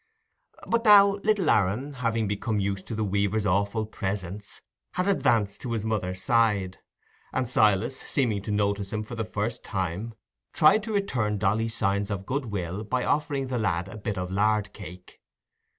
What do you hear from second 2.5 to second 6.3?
used to the weaver's awful presence, had advanced to his mother's